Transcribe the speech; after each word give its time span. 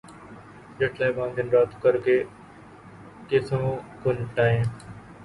جج 0.77 0.93
صاحبان 0.97 1.29
دن 1.37 1.47
رات 1.49 1.71
کر 1.83 1.95
کے 2.05 2.15
کیسوں 3.29 3.63
کو 4.03 4.11
نمٹائیں۔ 4.11 4.63